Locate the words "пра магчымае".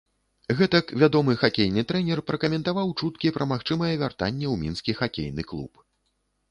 3.37-3.93